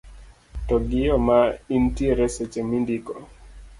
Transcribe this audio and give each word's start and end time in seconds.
to 0.67 0.75
gi 0.89 0.99
yo 1.07 1.15
ma 1.27 1.39
intiere 1.75 2.25
seche 2.35 2.61
mindiko 2.69 3.13